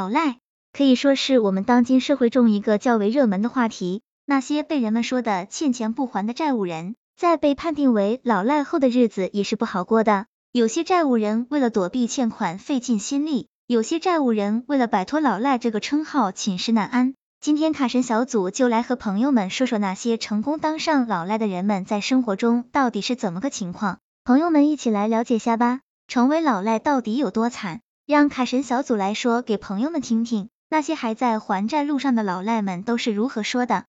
[0.00, 0.38] 老赖
[0.72, 4.00] 可以说是我们当今社会中一个较为热门的话题。
[4.24, 10.24] 那些被人们说的欠钱不还的债务人，在被判定为老赖后的日子也是不好过的。
[10.52, 17.12] 有些债务人为了躲避欠款费尽心力，有些债务人为了摆脱老赖这个称号寝食难安。
[17.42, 23.98] 今天卡神小组就来和朋友们说说那些成功当上老赖的人们在生活中到底是怎么个情况。
[24.24, 25.80] 朋友们一起来了解下吧。
[26.08, 27.82] 成为老赖到底有多惨？
[28.10, 33.84] 让卡神小组来说给朋友们听听，那些还在还债路上的老赖们都是如何说的。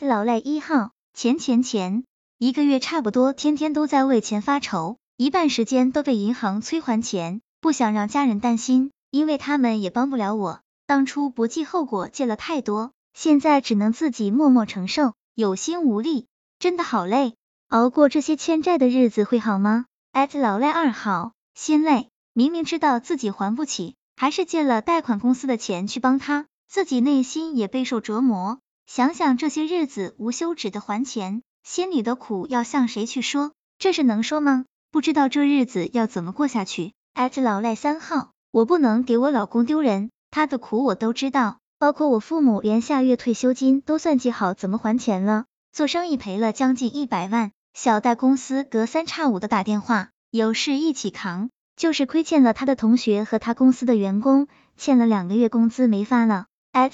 [0.00, 2.04] 老赖一号，钱钱钱，
[2.38, 10.60] 一个月差不多天天都在为钱发愁，一半时间都被银行催还钱，不想让家人担心，因为他们也帮不了我。
[10.86, 17.34] 当初不计后果借了太多，现在只能自己默默承受，有心无力，真的好累。
[17.68, 19.84] 熬过这些欠债的日子会好吗？
[20.32, 21.32] 老赖二号。
[21.54, 28.58] 心累，明明知道自己还不起，还是借了贷款公司的钱去帮他，自己内心也备受折磨。
[28.86, 33.52] 想想这些日子无休止的还钱，心里的苦要向谁去说？
[33.78, 34.66] 这是能说吗？
[34.90, 36.92] 不知道这日子要怎么过下去。
[37.14, 45.46] 艾特老赖三号，我不能给我老公丢人，他的苦我都知道，包括我父母连下月退休金都算计好怎么还钱了。
[45.72, 50.10] 做生意赔了将近一百万，小贷公司隔三差五的打电话。
[50.30, 56.46] 有事一起扛，就是亏欠了他的同学和他公司的员工，欠了两个月工资没发了。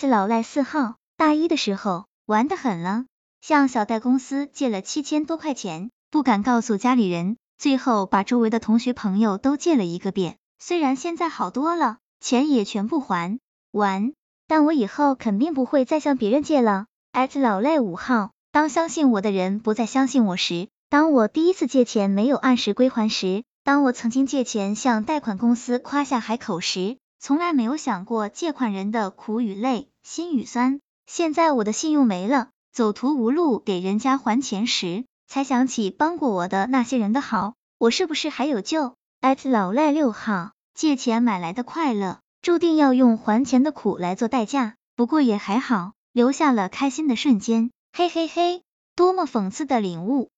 [0.09, 3.05] 老赖四号，大一的时候玩的很了，
[3.41, 10.37] 向小贷公司借了七千多块钱，不敢告诉家里人，最后把周围的同学朋友都借了一个遍。
[10.59, 13.39] 虽然现在好多了，钱也全部还
[13.71, 14.13] 完，
[14.47, 16.87] 但我以后肯定不会再向别人借了。
[17.35, 20.69] 老赖五号，当相信我的人不再相信我时。
[20.89, 30.81] 当我第一次借钱没有按时归还时，当我曾经借钱向贷款公司夸下海口时，从来没有想过借款人的苦与累、心与酸。
[31.07, 38.97] 现在我的信用没了，走投无路给人家还钱时，才想起帮过我的那些人的好，我是不是还有救？
[39.45, 44.75] 老赖六号，借钱买来的快乐，注定要用还钱的苦来做代价。
[44.97, 47.71] 不过也还好，留下了开心的瞬间。
[47.93, 48.63] 嘿嘿嘿，
[48.97, 50.31] 多么讽刺的领悟！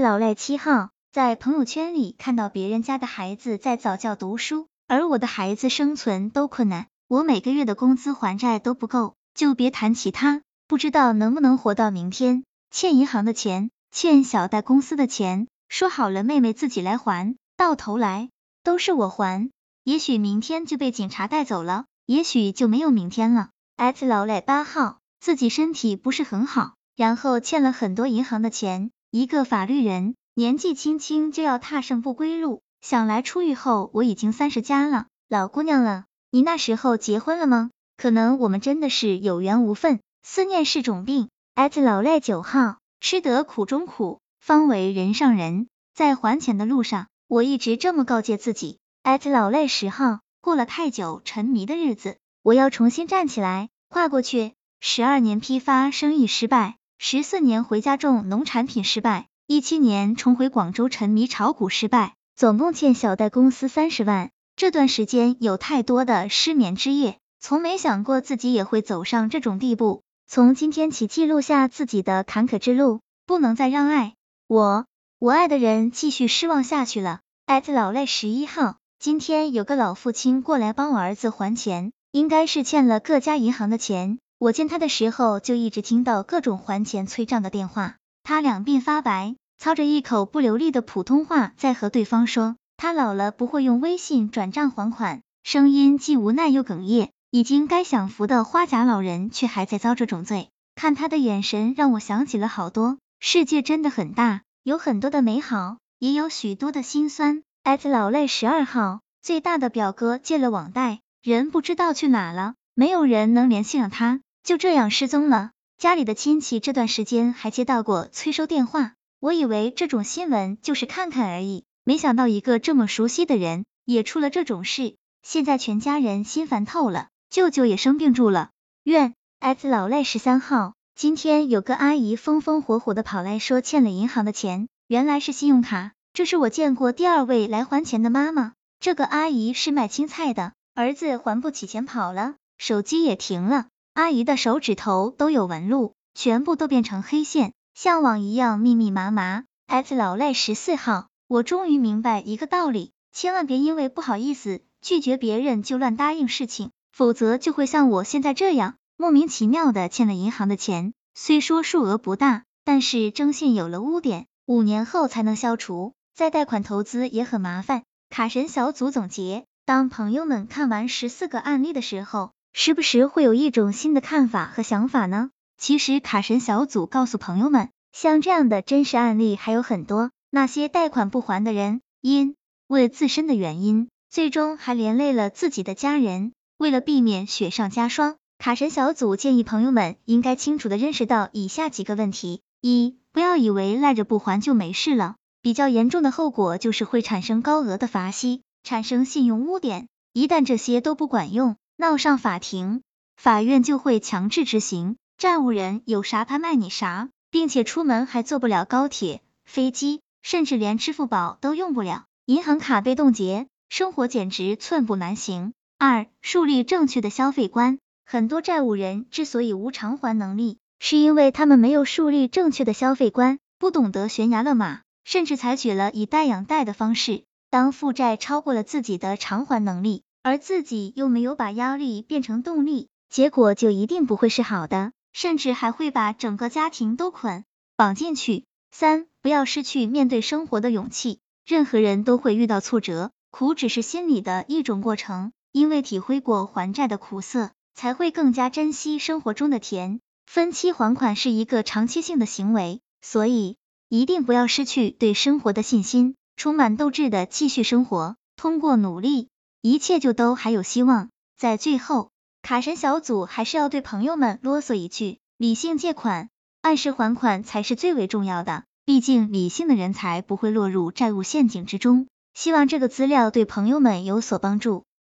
[0.00, 12.44] 老赖七号，在朋友圈里看到别人家的孩子在早教读书，而我的孩子生存都困难，我每个月的工资还债都不够，就别谈其他，不知道能不能活到明天。
[12.70, 18.30] 欠银行的钱，欠小贷公司的钱，说好了妹妹自己来还，到头来
[18.62, 19.50] 都是我还。
[19.82, 23.50] 也许明天就被警察带走了，也许就没有明天了。
[23.74, 28.92] 艾老赖八号，自己身体不是很好，然后欠了很多银行的钱。
[29.10, 36.04] 一个法律人，年纪轻轻就要踏上不归路，想来出狱后我已经三十加了，老姑娘了。
[36.30, 37.70] 你那时候结婚了吗？
[37.96, 41.28] 可能我们真的是有缘无分，思念是种病。
[41.54, 45.66] 艾特老赖九号，吃得苦中苦，方为人上人。
[45.94, 48.78] 在还钱的路上，我一直这么告诫自己。
[49.02, 54.54] 艾特老赖十号，过了太久沉迷的日子，我要重新站起来，跨过去。
[54.80, 56.76] 十二年批发生意失败。
[57.02, 64.30] 十四年回家种农产品失败，一七年重回广州沉迷炒股失败，总共欠小贷公司三十万。
[64.54, 70.04] 这段时间有太多的失眠之夜，从没想过自己也会走上这种地步。
[70.28, 74.14] 从今天起记录下自己的坎坷之路，不能再让爱
[74.46, 74.86] 我
[75.18, 77.18] 我爱的人继续失望下去了。
[77.44, 84.20] 艾特老赖十一号，今天有个老父亲过来帮我儿子还钱，应该是欠了各家银行的钱。
[84.38, 87.96] 我见他的时候，就一直听到各种还钱催账的电话。
[88.30, 97.10] 他两鬓发白，操着一口不流利的普通话在和对方说，他老了不会用微信转账还款，声音既无奈又哽咽。
[97.32, 100.48] 已经该享福的花甲老人，却还在遭这种罪。
[100.76, 102.98] 看他的眼神，让我想起了好多。
[103.18, 107.42] 世界真的很大，有很多的美好，也有许多的心酸。
[107.82, 114.20] 老赖十二号，最大的表哥借了网贷，人不知道去哪了，没有人能联系上他。
[114.44, 128.50] 就这样失踪了，家里的亲戚这段时间还接到过催收电话，我以为这种新闻就是看看而已，没想到一个这么熟悉的人也出了这种事，现在全家人心烦透了，舅舅也生病住了。
[128.82, 143.68] 愿 X 老赖十三号，今天有个阿姨风风火火的跑来说欠了银行的钱，原来是信用卡，这是我见过第二位来还钱的妈妈，这个阿姨是卖青菜的，儿子还不起钱跑了，手机也停了。
[144.00, 149.44] 阿姨的手指头都有纹路，全部都变成黑线，像网一样密密麻麻。
[149.66, 167.82] X 老赖十四号，我终于明白一个道理，千万别因为不好意思拒绝别人就乱答应事情，否则就会像我现在这样，莫名其妙的欠了银行的钱，虽说数额不大，但是征信有了污点，五年后才能消除，再贷款投资也很麻烦。
[168.08, 175.30] 卡神小组总结，当朋友们看完十四个案例的时候，时不时会有一种新的看法和想法呢？
[175.56, 180.10] 其实卡神小组告诉朋友们，像这样的真实案例还有很多。
[180.30, 182.34] 那些贷款不还的人，因
[182.66, 186.32] 为自身的原因，最终还连累了自己的家人。
[186.58, 199.88] 为了避免雪上加霜，卡神小组建议朋友们应该清楚的认识到以下几个问题：一、不要以为赖着不还就没事了，比较严重的后果就是会产生高额的罚息，产生信用污点。
[200.12, 202.82] 一旦这些都不管用，闹上法庭，
[203.16, 204.96] 法院就会强制执行。
[205.16, 215.54] 债务人有啥他卖你啥，并且出门还坐不了高铁、飞机，甚至连支付宝都用不了，银行卡被冻结，生活简直寸步难行。
[215.78, 227.22] 二、树立正确的消费观，很多债务人之所以无偿还能力，是因为他们没有树立正确的消费观，不懂得悬崖勒马，甚至采取了以贷养贷的方式。
[227.48, 234.92] 当负债超过了自己的偿还能力，而自己又没有把压力变成动力，结果就一定不会是好的。
[235.12, 237.44] 甚至还会把整个家庭都捆
[237.76, 238.44] 绑进去。
[238.70, 241.18] 三，不要失去面对生活的勇气。
[241.44, 245.32] 任何人都会遇到挫折，苦只是心理的一种过程。
[245.50, 250.00] 因为体会过还债的苦涩，才会更加珍惜生活中的甜。
[250.26, 253.56] 分期还款是一个长期性的行为，所以
[253.88, 258.14] 一定不要失去对生活的信心，充满斗志的继续生活。
[258.36, 259.28] 通过努力，
[259.62, 261.10] 一切就都还有希望。
[261.36, 262.10] 在最后。
[262.42, 266.30] 卡神小组还是要对朋友们啰嗦一句：理性借款，
[266.62, 268.64] 按时还款才是最为重要的。
[268.86, 272.08] 毕竟理性的人才不会落入债务陷阱之中。
[272.32, 274.84] 希望这个资料对朋友们有所帮助。